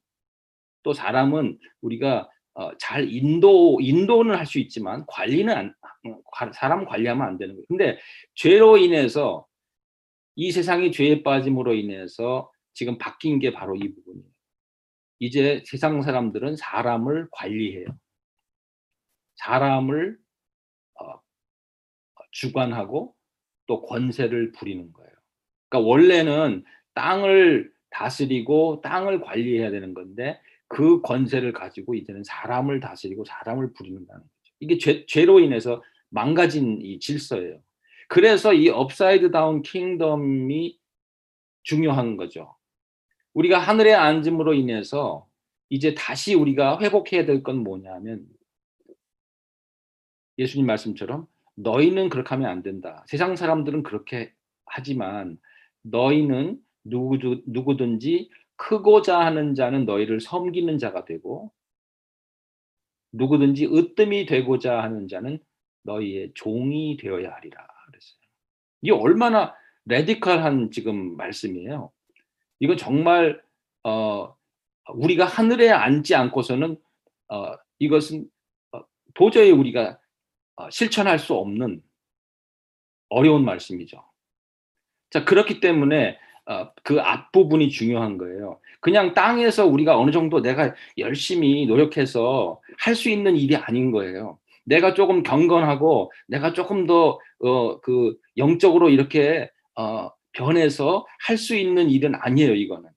[0.83, 5.73] 또 사람은 우리가 어, 잘 인도 인도는 할 수 있지만 관리는 안,
[6.07, 6.19] 어,
[6.53, 7.65] 사람 관리하면 안 되는 거예요.
[7.67, 7.99] 근데
[8.35, 9.45] 죄로 인해서
[10.35, 14.31] 이 세상이 죄에 빠짐으로 인해서 지금 바뀐 게 바로 이 부분이에요.
[15.19, 17.85] 이제 세상 사람들은 사람을 관리해요.
[19.35, 20.17] 사람을
[20.99, 21.21] 어,
[22.31, 23.15] 주관하고
[23.67, 25.11] 또 권세를 부리는 거예요.
[25.69, 26.63] 그러니까 원래는
[26.93, 34.53] 땅을 다스리고 땅을 관리해야 되는 건데 그 권세를 가지고 이제는 사람을 다스리고 사람을 부리는다는 거죠.
[34.59, 37.61] 이게 죄, 죄로 인해서 망가진 이 질서예요.
[38.11, 40.77] 그래서 이 upside down kingdom이
[41.63, 42.57] 중요한 거죠.
[43.33, 45.29] 우리가 하늘에 앉음으로 인해서
[45.69, 48.27] 이제 다시 우리가 회복해야 될 건 뭐냐면
[50.37, 53.05] 예수님 말씀처럼 너희는 그렇게 하면 안 된다.
[53.07, 54.33] 세상 사람들은 그렇게
[54.65, 55.39] 하지만
[55.83, 61.53] 너희는 누구, 누구든지 크고자 하는 자는 너희를 섬기는 자가 되고
[63.13, 65.39] 누구든지 으뜸이 되고자 하는 자는
[65.83, 68.17] 너희의 종이 되어야 하리라 그랬어요.
[68.81, 69.53] 이게 얼마나
[69.85, 71.91] 레디컬한 지금 말씀이에요.
[72.59, 73.41] 이건 정말
[73.83, 74.35] 어,
[74.93, 76.77] 우리가 하늘에 앉지 않고서는
[77.29, 78.29] 어, 이것은
[78.71, 78.81] 어,
[79.13, 79.99] 도저히 우리가
[80.55, 81.81] 어, 실천할 수 없는
[83.09, 84.03] 어려운 말씀이죠.
[85.09, 88.59] 자, 그렇기 때문에 어, 그 앞부분이 중요한 거예요.
[88.79, 94.39] 그냥 땅에서 우리가 어느 정도 내가 열심히 노력해서 할 수 있는 일이 아닌 거예요.
[94.65, 101.89] 내가 조금 경건하고 내가 조금 더 어, 그 영적으로 이렇게 어, 변해서 할 수 있는
[101.89, 102.53] 일은 아니에요.
[102.55, 102.89] 이거는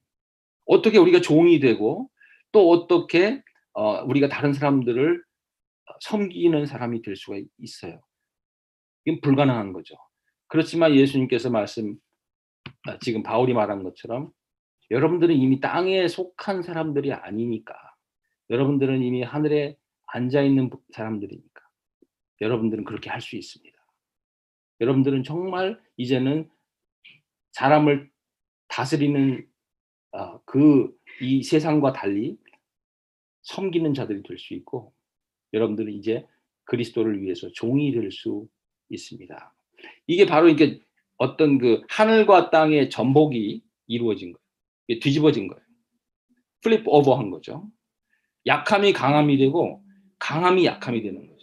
[0.67, 2.09] 어떻게 우리가 종이 되고
[2.53, 5.23] 또 어떻게 어, 우리가 다른 사람들을
[6.01, 8.01] 섬기는 사람이 될 수가 있어요.
[9.05, 9.97] 이건 불가능한 거죠.
[10.49, 11.97] 그렇지만 예수님께서 말씀
[12.87, 14.31] 아, 지금 바울이 말한 것처럼
[14.91, 17.75] 여러분들은 이미 땅에 속한 사람들이 아니니까
[18.51, 21.54] 여러분들은 이미 하늘에 앉아 있는 사람들이니까
[22.45, 23.77] 여러분들은 그렇게 할 수 있습니다.
[24.81, 26.51] 여러분들은 정말 이제는
[27.53, 28.11] 사람을
[28.69, 29.47] 다스리는
[30.13, 32.37] 어, 그이 세상과 달리
[33.43, 34.93] 섬기는 자들이 될 수 있고
[35.53, 36.27] 여러분들은 이제
[36.65, 38.49] 그리스도를 위해서 종이 될 수
[38.91, 39.55] 있습니다.
[40.07, 40.81] 이게 바로 이게
[41.17, 45.01] 어떤 그 하늘과 땅의 전복이 이루어진 거예요.
[45.01, 45.63] 뒤집어진 거예요.
[46.63, 47.71] flip over한 거죠.
[48.47, 49.83] 약함이 강함이 되고
[50.19, 51.34] 강함이 약함이 되는 거죠.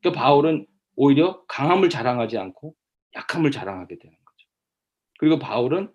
[0.00, 2.74] 그러니까 바울은 오히려 강함을 자랑하지 않고
[3.14, 4.48] 약함을 자랑하게 되는 거죠.
[5.18, 5.92] 그리고 바울은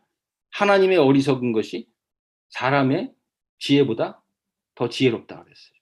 [0.52, 1.90] 하나님의 어리석은 것이
[2.50, 3.14] 사람의
[3.60, 4.24] 지혜보다
[4.76, 5.76] 더 지혜롭다 그랬어요.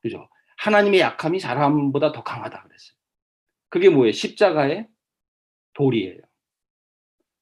[0.00, 0.28] 그죠?
[0.58, 2.96] 하나님의 약함이 사람보다 더 강하다 그랬어요.
[3.68, 4.12] 그게 뭐예요?
[4.12, 4.88] 십자가의
[5.74, 6.20] 도예요.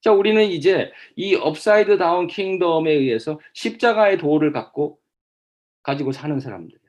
[0.01, 4.99] 자, 우리는 이제 이 upside down kingdom에 의해서 십자가의 도를 갖고
[5.83, 6.80] 가지고 사는 사람들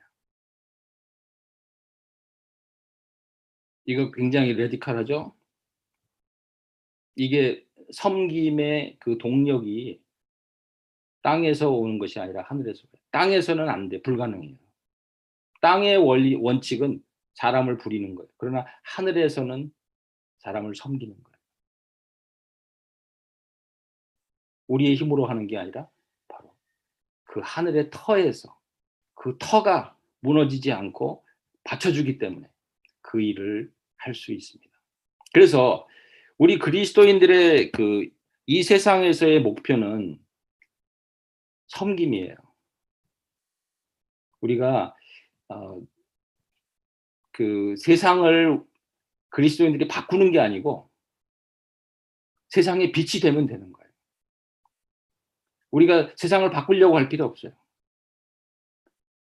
[3.85, 5.35] 이거 굉장히 레디칼하죠?
[7.15, 10.01] 이게 섬김의 그 동력이
[11.21, 12.83] 땅에서 오는 것이 아니라 하늘에서.
[13.11, 14.01] 땅에서는 안 돼.
[14.01, 14.57] 불가능해요.
[15.61, 17.03] 땅의 원리, 원칙은
[17.35, 18.29] 사람을 부리는 거예요.
[18.37, 19.73] 그러나 하늘에서는
[20.39, 21.37] 사람을 섬기는 거예요.
[24.67, 25.89] 우리의 힘으로 하는 게 아니라
[26.27, 26.53] 바로
[27.23, 28.57] 그 하늘의 터에서
[29.13, 31.25] 그 터가 무너지지 않고
[31.63, 32.49] 받쳐주기 때문에
[33.13, 34.71] 그 일을 할 수 있습니다.
[35.33, 35.87] 그래서
[36.39, 38.09] 우리 그리스도인들의 그
[38.45, 40.19] 이 세상에서의 목표는
[41.67, 42.35] 섬김이에요.
[44.41, 44.95] 우리가
[45.47, 45.81] 어,
[47.31, 48.61] 그 세상을
[49.29, 50.89] 그리스도인들이 바꾸는 게 아니고
[52.49, 53.91] 세상의 빛이 되면 되는 거예요.
[55.71, 57.53] 우리가 세상을 바꾸려고 할 필요 없어요.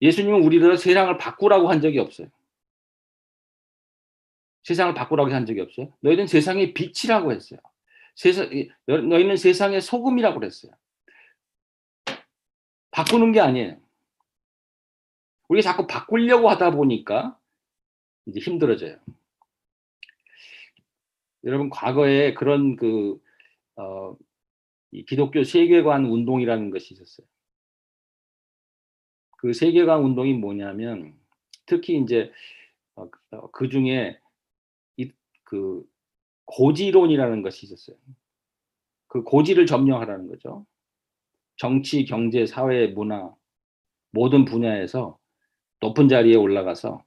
[0.03, 2.29] 예수님은 우리를 세상을 바꾸라고 한 적이 없어요.
[4.65, 5.93] 세상을 바꾸라고 한 적이 없어요.
[6.01, 7.61] 너희는 세상의 빛이라고 했어요.
[8.15, 8.49] 세상,
[8.87, 10.73] 너희는 세상의 소금이라고 그랬어요.
[12.91, 13.81] 바꾸는 게 아니에요.
[15.49, 17.39] 우리가 자꾸 바꾸려고 하다 보니까
[18.27, 18.99] 이제 힘들어져요.
[21.45, 23.21] 여러분 과거에 그런 그
[23.77, 24.17] 어,
[24.93, 27.27] 이 기독교 세계관 운동이라는 것이 있었어요.
[29.39, 31.19] 그 세계관 운동이 뭐냐면
[31.67, 32.31] 특히 이제
[32.95, 34.22] 어, 어그 중에
[35.53, 35.85] 그
[36.47, 37.95] 고지론이라는 것이 있었어요.
[39.07, 40.65] 그 고지를 점령하라는 거죠.
[41.57, 43.31] 정치, 경제, 사회, 문화
[44.13, 45.19] 모든 분야에서
[45.81, 47.05] 높은 자리에 올라가서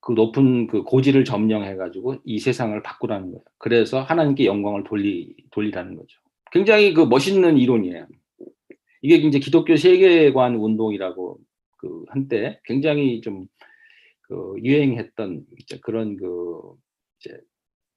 [0.00, 3.42] 그 높은 그 고지를 점령해 가지고 이 세상을 바꾸라는 거예요.
[3.56, 6.20] 그래서 하나님께 영광을 돌리 돌리라는 거죠.
[6.52, 8.06] 굉장히 그 멋있는 이론이에요.
[9.00, 11.38] 이게 이제 기독교 세계관 운동이라고
[11.78, 13.48] 그 한때 굉장히 좀
[14.28, 15.46] 그 유행했던
[15.82, 16.60] 그런 그
[17.18, 17.40] 이제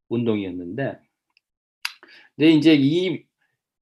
[0.10, 1.00] 운동이었는데
[2.36, 3.24] 근데 이제 이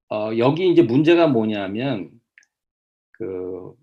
[0.10, 2.12] 어, 여기 이제 문제가 뭐냐면
[3.12, 3.74] 그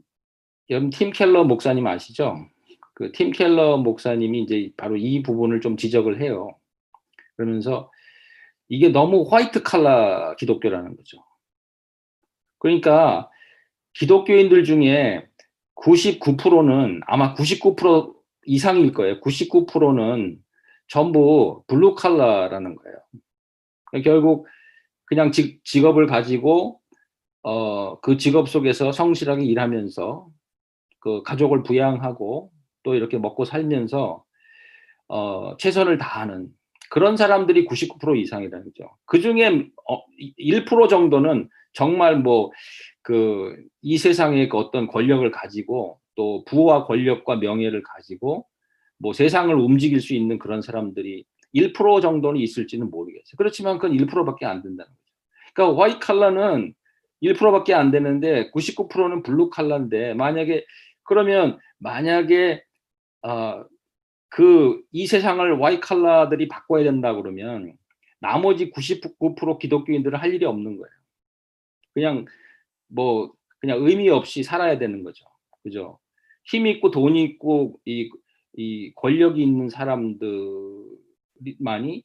[0.71, 2.47] 여러분 팀 켈러 목사님 아시죠?
[2.95, 6.59] 그 팀 켈러 목사님이 이제 바로 이 부분을 좀 지적을 해요.
[7.37, 7.90] 그러면서
[8.69, 11.19] 이게 너무 화이트 칼라 기독교라는 거죠.
[12.59, 13.31] 그러니까
[13.95, 15.27] 기독교인들 중에
[15.77, 18.14] 99%는 아마 99%
[18.47, 19.21] 이상일 거예요.
[19.21, 20.42] 99%는
[20.88, 24.05] 전부 블루 칼라라는 거예요.
[24.05, 24.46] 결국
[25.05, 26.81] 그냥 직, 직업을 가지고
[27.42, 30.29] 어, 그 직업 속에서 성실하게 일하면서
[31.01, 32.51] 그 가족을 부양하고
[32.83, 34.25] 또 이렇게 먹고 살면서
[35.09, 36.49] 어, 최선을 다하는
[36.90, 38.90] 그런 사람들이 99% 이상이라는 거죠.
[39.07, 40.03] 그 중에 어,
[40.38, 42.51] 1% 정도는 정말 뭐
[43.07, 48.49] 그 이 세상의 그 어떤 권력을 가지고 또 부와 권력과 명예를 가지고
[48.98, 53.35] 뭐 세상을 움직일 수 있는 그런 사람들이 1% 정도는 있을지는 모르겠어요.
[53.37, 55.52] 그렇지만 그건 1%밖에 안 된다는 거죠.
[55.54, 56.74] 그러니까 화이트 칼라는
[57.22, 60.64] 1%밖에 안 되는데 99%는 블루 칼라인데 만약에
[61.02, 62.62] 그러면 만약에
[63.22, 63.64] 어,
[64.28, 67.74] 그이 세상을 와이 칼라들이 바꿔야 된다 그러면
[68.20, 70.90] 나머지 99% 기독교인들은 할 일이 없는 거예요.
[71.94, 72.26] 그냥
[72.88, 75.24] 뭐 그냥 의미 없이 살아야 되는 거죠.
[75.62, 75.98] 그죠?
[76.44, 78.11] 힘 있고 돈 있고 이,
[78.57, 82.05] 이 권력이 있는 사람들만이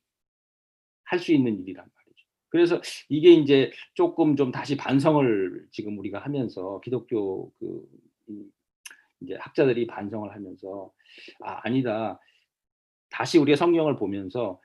[1.05, 2.25] 할 수 있는 일이란 말이죠.
[2.49, 7.85] 그래서 이게 이제 조금 좀 다시 반성을 지금 우리가 하면서 기독교 그
[8.27, 8.49] 이-
[9.21, 10.91] 이제 학자들이 반성을 하면서
[11.41, 12.19] 아 아니다
[13.09, 14.59] 다시 우리가 성경을 보면서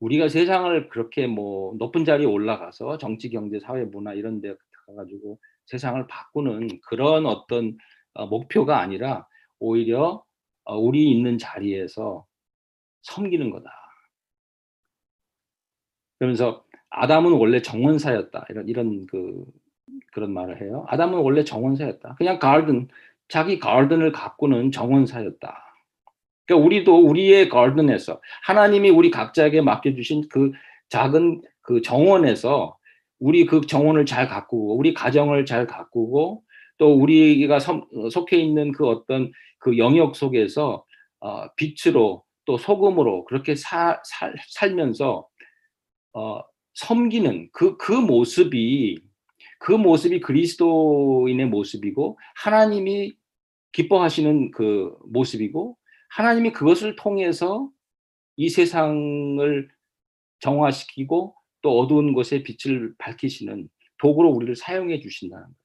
[0.00, 4.54] 우리가 세상을 그렇게 뭐 높은 자리에 올라가서 정치, 경제, 사회, 문화 이런 데
[4.86, 7.76] 가가지고 세상을 바꾸는 그런 어떤
[8.14, 9.26] 어, 목표가 아니라
[9.58, 10.24] 오히려 어,
[10.66, 12.26] 우리 있는 자리에서
[13.02, 13.70] 섬기는 거다.
[16.18, 18.46] 그러면서 아담은 원래 정원사였다.
[18.48, 19.44] 이런 이런 그
[20.12, 20.86] 그런 말을 해요.
[20.88, 22.14] 아담은 원래 정원사였다.
[22.16, 22.88] 그냥 가든
[23.28, 25.64] 자기 가든을 가꾸는 정원사였다.
[26.46, 30.52] 그러니까 우리도 우리의 가든에서 하나님이 우리 각자에게 맡겨 주신 그
[30.88, 32.78] 작은 그 정원에서
[33.18, 36.44] 우리 그 정원을 잘 가꾸고 우리 가정을 잘 가꾸고
[36.84, 40.84] 또 우리가 섬- 속해 있는 그 어떤 그 영역 속에서
[41.20, 45.26] 어, 빛으로 또 소금으로 그렇게 사, 살, 살면서
[46.12, 46.40] 어,
[46.74, 49.00] 섬기는 그, 그 모습이
[49.60, 53.14] 그 모습이 그리스도인의 모습이고 하나님이
[53.72, 55.78] 기뻐하시는 그 모습이고
[56.10, 57.70] 하나님이 그것을 통해서
[58.36, 59.70] 이 세상을
[60.40, 65.63] 정화시키고 또 어두운 곳에 빛을 밝히시는 도구로 우리를 사용해 주신다는 거예요.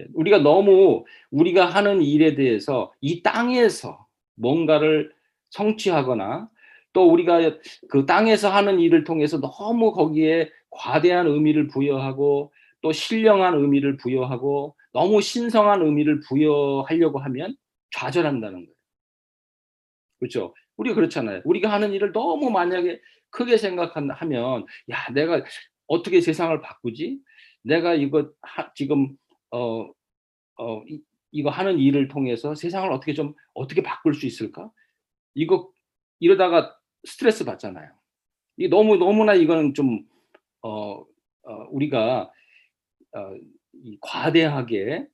[0.00, 5.12] 예, 우리가 너무 우리가 하는 일에 대해서 이 땅에서 뭔가를
[5.50, 6.48] 성취하거나
[6.92, 12.52] 또 우리가 그 땅에서 하는 일을 통해서 너무 거기에 과대한 의미를 부여하고
[12.82, 17.56] 또 신령한 의미를 부여하고 너무 신성한 의미를 부여하려고 하면
[17.92, 18.74] 좌절한다는 거예요.
[20.18, 20.54] 그렇죠?
[20.76, 21.42] 우리가 그렇잖아요.
[21.44, 25.44] 우리가 하는 일을 너무 만약에 크게 생각하면 야 내가
[25.86, 27.18] 어떻게 세상을 바꾸지?
[27.62, 29.16] 내가 이거 하, 지금
[29.54, 29.92] 어,
[30.58, 34.70] 어, 이, 이거 하는 일을 통해서 세상을 어떻게 좀 어떻게 바꿀 수 있을까?
[35.34, 35.72] 이거
[36.18, 37.90] 이러다가 스트레스 받잖아요.
[38.56, 40.04] 이 너무 너무나 이거는 좀
[40.62, 41.06] 어, 어,
[41.70, 42.32] 우리가
[43.12, 43.36] 어,
[43.74, 45.06] 이 과대하게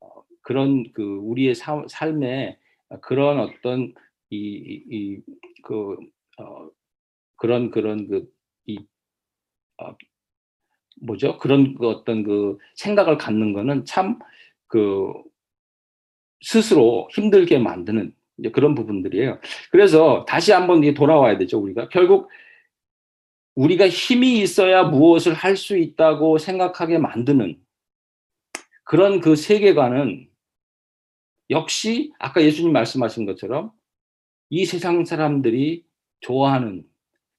[0.00, 0.08] 어,
[0.42, 2.58] 그런 그 우리의 사, 삶에
[3.02, 3.94] 그런 어떤
[4.30, 5.96] 이이그
[6.38, 6.70] 어,
[7.36, 8.78] 그런 그런 그이
[9.78, 9.96] 어,
[11.00, 11.38] 뭐죠?
[11.38, 14.18] 그런 그 어떤 그 생각을 갖는 거는 참
[14.68, 15.12] 그
[16.40, 18.14] 스스로 힘들게 만드는
[18.52, 19.40] 그런 부분들이에요.
[19.72, 21.88] 그래서 다시 한번 돌아와야 되죠, 우리가.
[21.88, 22.30] 결국
[23.56, 27.60] 우리가 힘이 있어야 무엇을 할 수 있다고 생각하게 만드는
[28.84, 30.28] 그런 그 세계관은
[31.50, 33.72] 역시 아까 예수님 말씀하신 것처럼
[34.50, 35.84] 이 세상 사람들이
[36.20, 36.86] 좋아하는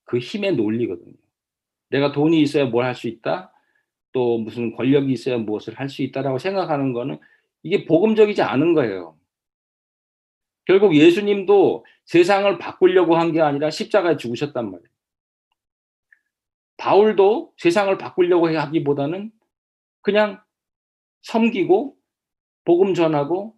[0.03, 1.15] 그 힘의 논리거든요.
[1.89, 3.53] 내가 돈이 있어야 뭘 할 수 있다.
[4.11, 7.19] 또 무슨 권력이 있어야 무엇을 할 수 있다라고 생각하는 거는
[7.63, 9.17] 이게 복음적이지 않은 거예요.
[10.65, 14.89] 결국 예수님도 세상을 바꾸려고 한 게 아니라 십자가에 죽으셨단 말이에요.
[16.77, 19.31] 바울도 세상을 바꾸려고 하기보다는
[20.01, 20.41] 그냥
[21.23, 21.97] 섬기고
[22.65, 23.55] 복음 전하고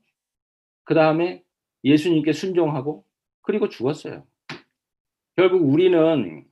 [0.83, 1.43] 그 다음에
[1.83, 3.05] 예수님께 순종하고
[3.41, 4.25] 그리고 죽었어요.
[5.35, 6.45] 결국 우리는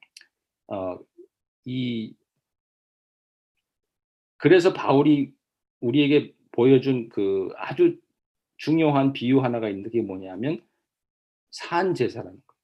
[0.67, 0.97] 어,
[1.65, 2.15] 이
[4.37, 5.33] 그래서 바울이
[5.81, 7.99] 우리에게 보여준 그 아주
[8.57, 10.65] 중요한 비유 하나가 있는데 그게 뭐냐면
[11.51, 12.59] 산제사라는 거예요.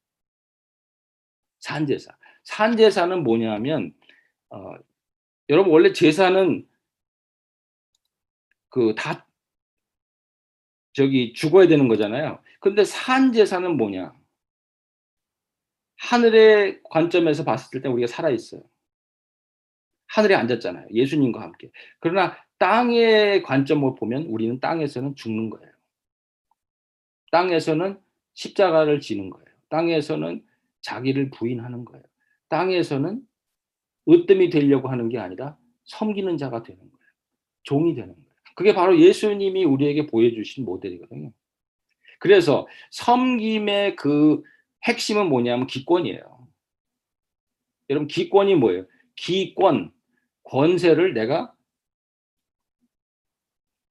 [1.60, 2.17] 산제사.
[2.43, 3.93] 산제사는 뭐냐면
[4.49, 4.73] 어,
[5.49, 6.67] 여러분 원래 제사는
[8.69, 9.25] 그 다
[10.93, 12.41] 저기 죽어야 되는 거잖아요.
[12.60, 14.13] 근데 산제사는 뭐냐?
[15.97, 18.62] 하늘의 관점에서 봤을 때 우리가 살아 있어요.
[20.15, 20.88] 하늘에 앉았잖아요.
[20.93, 21.69] 예수님과 함께.
[21.99, 25.69] 그러나 땅의 관점을 보면 우리는 땅에서는 죽는 거예요.
[27.32, 27.99] 땅에서는
[28.34, 29.45] 십자가를 지는 거예요.
[29.67, 30.41] 땅에서는
[30.80, 32.02] 자기를 부인하는 거예요.
[32.48, 33.27] 땅에서는
[34.08, 37.12] 으뜸이 되려고 하는 게 아니라 섬기는 자가 되는 거예요.
[37.63, 38.29] 종이 되는 거예요.
[38.56, 41.33] 그게 바로 예수님이 우리에게 보여주신 모델이거든요.
[42.19, 44.44] 그래서 섬김의 그
[44.85, 46.48] 핵심은 뭐냐면 기권이에요.
[47.89, 48.85] 여러분 기권이 뭐예요?
[49.17, 49.92] 기권,
[50.46, 51.54] 권세를 내가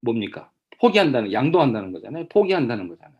[0.01, 0.53] 뭡니까?
[0.81, 2.29] 포기한다는, 양도한다는 거잖아요.
[2.29, 3.19] 포기한다는 거잖아요.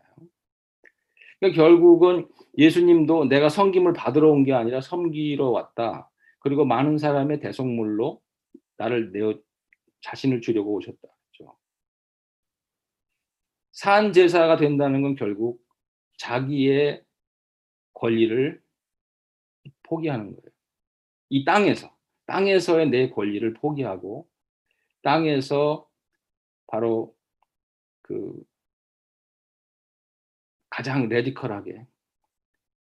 [1.39, 2.27] 그러니까 결국은
[2.57, 6.09] 예수님도 내가 섬김을 받으러 온 게 아니라 섬기러 왔다.
[6.39, 8.21] 그리고 많은 사람의 대속물로
[8.77, 9.33] 나를 내어
[10.01, 10.97] 자신을 주려고 오셨다.
[11.01, 11.57] 그렇죠?
[13.71, 15.59] 산 제사가 된다는 건 결국
[16.17, 17.03] 자기의
[17.93, 18.61] 권리를
[19.83, 20.51] 포기하는 거예요.
[21.29, 21.94] 이 땅에서
[22.27, 24.27] 땅에서의 내 권리를 포기하고
[25.03, 25.87] 땅에서
[26.67, 27.15] 바로
[28.01, 28.43] 그
[30.69, 31.85] 가장 레디컬하게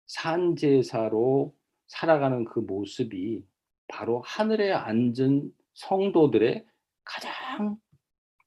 [0.06, 1.56] 산제사로
[1.86, 3.46] 살아가는 그 모습이
[3.88, 6.66] 바로 하늘에 앉은 성도들의
[7.04, 7.80] 가장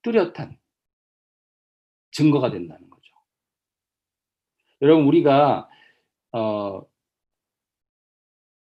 [0.01, 0.57] 뚜렷한
[2.11, 3.13] 증거가 된다는 거죠.
[4.81, 5.69] 여러분 우리가
[6.31, 6.81] 어,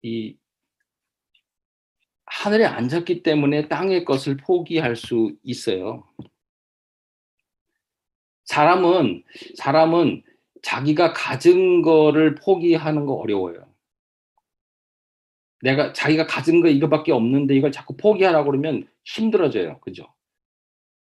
[0.01, 0.37] 이
[2.39, 6.07] 하늘에 앉았기 때문에 땅의 것을 포기할 수 있어요.
[8.45, 9.23] 사람은
[9.57, 10.23] 사람은
[10.61, 13.67] 자기가 가진 거를 포기하는 거 어려워요.
[15.61, 19.81] 내가 자기가 가진 거 이거밖에 없는데 이걸 자꾸 포기하라고 그러면 힘들어져요.
[19.81, 20.07] 그죠?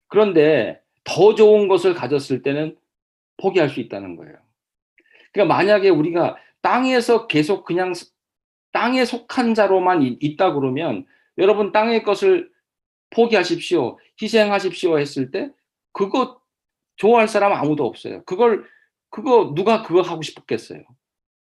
[0.08, 2.76] 그런데 더 좋은 것을 가졌을 때는
[3.38, 4.36] 포기할 수 있다는 거예요.
[5.32, 7.94] 그러니까 만약에 우리가 땅에서 계속 그냥
[8.72, 11.06] 땅에 속한 자로만 이- 있다 그러면
[11.39, 12.51] 여러분 땅의 것을
[13.11, 13.99] 포기하십시오.
[14.20, 15.51] 희생하십시오 했을 때
[15.93, 16.41] 그거
[16.97, 18.24] 좋아할 사람 아무도 없어요.
[18.24, 18.64] 그걸
[19.11, 20.82] 그거 누가 그거 하고 싶었겠어요.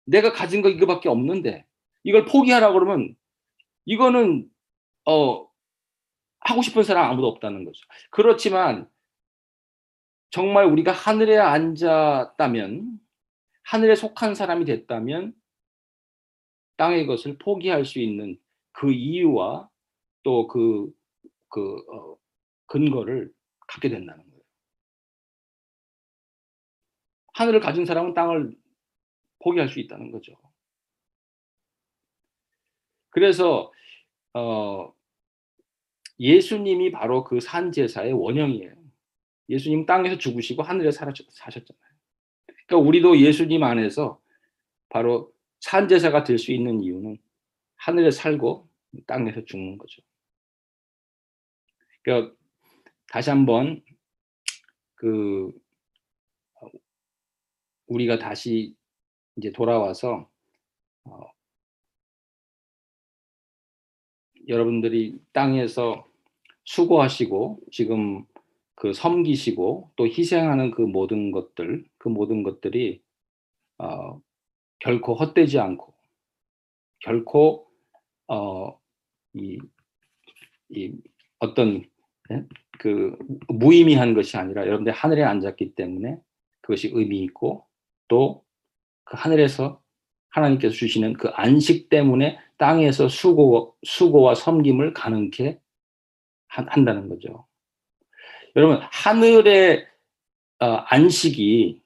[0.06, 1.66] 내가 가진 거 이거밖에 없는데
[2.04, 3.16] 이걸 포기하라 그러면
[3.86, 4.50] 이거는
[5.06, 5.48] 어
[6.42, 7.82] 하고 싶은 사람 아무도 없다는 거죠.
[8.10, 8.90] 그렇지만
[10.30, 13.00] 정말 우리가 하늘에 앉았다면
[13.64, 15.34] 하늘에 속한 사람이 됐다면
[16.78, 18.40] 땅의 것을 포기할 수 있는
[18.72, 19.70] 그 이유와
[20.24, 20.96] 또그그
[21.94, 22.18] 어,
[22.68, 23.32] 근거를
[23.68, 24.42] 갖게 된다는 거예요.
[27.34, 28.56] 하늘을 가진 사람은 땅을
[29.44, 30.34] 포기할 수 있다는 거죠.
[33.10, 33.72] 그래서
[34.34, 34.94] 어,
[36.20, 38.74] 예수님이 바로 그 산 제사의 원형이에요.
[39.50, 41.92] 예수님 땅에서 죽으시고 하늘에 사셨잖아요.
[42.68, 44.22] 그러니까 우리도 예수님 안에서
[44.90, 47.18] 바로 산 제사가 될 수 있는 이유는
[47.78, 48.70] 하늘에 살고
[49.08, 50.02] 땅에서 죽는 거죠.
[52.04, 52.36] 그러니까
[53.08, 53.84] 다시 한번
[54.96, 55.52] 그
[57.88, 58.76] 우리가 다시
[59.36, 60.30] 이제 돌아와서
[61.04, 61.20] 어,
[64.48, 66.08] 여러분들이 땅에서
[66.66, 68.26] 수고하시고 지금
[68.76, 73.02] 그 섬기시고 또 희생하는 그 모든 것들 그 모든 것들이
[73.78, 74.22] 어,
[74.80, 75.94] 결코 헛되지 않고
[77.00, 77.68] 결코
[78.28, 78.80] 어,
[79.34, 79.60] 이,
[80.70, 80.94] 이
[81.40, 81.91] 어떤 예?
[82.80, 83.16] 그
[83.48, 86.18] 무의미한 것이 아니라 여러분들 하늘에 앉았기 때문에
[86.62, 87.66] 그것이 의미 있고
[88.08, 88.44] 또
[89.04, 89.82] 그 하늘에서
[90.30, 95.60] 하나님께서 주시는 그 안식 때문에 땅에서 수고 수고와 섬김을 가능케
[96.48, 97.46] 한- 한다는 거죠.
[98.56, 99.86] 여러분 하늘의
[100.60, 101.82] 어, 안식이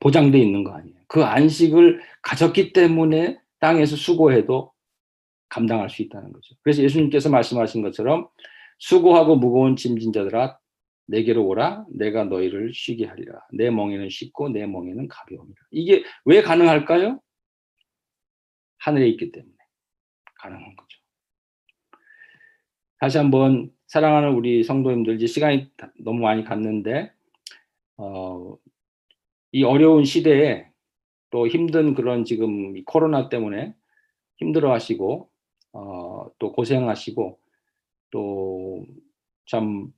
[0.00, 0.96] 보장돼 있는 거 아니에요.
[1.06, 4.72] 그 안식을 가졌기 때문에 땅에서 수고해도
[5.48, 6.56] 감당할 수 있다는 거죠.
[6.62, 8.28] 그래서 예수님께서 말씀하신 것처럼
[8.78, 10.58] 수고하고 무거운 짐진 자들아
[11.06, 17.20] 내게로 오라 내가 너희를 쉬게 하리라 내 멍에는 쉽고 내 멍에는 가벼움이라 이게 왜 가능할까요?
[18.78, 19.54] 하늘에 있기 때문에
[20.36, 20.98] 가능한 거죠.
[23.00, 27.12] 다시 한번 사랑하는 우리 성도님들 이제 시간이 다- 너무 많이 갔는데
[27.96, 28.56] 어,
[29.52, 30.68] 이 어려운 시대에
[31.30, 33.74] 또 힘든 그런 지금 이 코로나 때문에
[34.36, 35.30] 힘들어하시고
[35.72, 37.38] 어, 또 고생하시고
[38.10, 39.92] 또참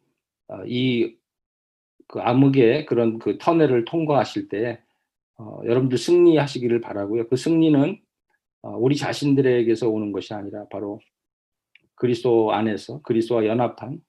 [0.48, 4.82] 어, 이그 암흑의 그런 그 터널을 통과하실 때
[5.38, 7.28] 어, 여러분들 승리하시기를 바라고요.
[7.28, 8.00] 그 승리는
[8.62, 11.00] 어, 우리 자신들에게서 오는 것이 아니라 바로
[11.94, 14.00] 그리스도 안에서 그리스도와 연합한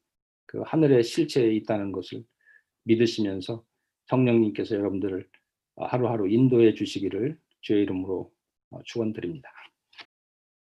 [0.45, 2.23] 그 하늘의 실체에 있다는 것을
[2.83, 3.63] 믿으시면서
[4.07, 5.27] 성령님께서 여러분들을
[5.75, 8.31] 어, 하루하루 인도해 주시기를 주의 이름으로
[8.71, 9.49] 어, 축원드립니다.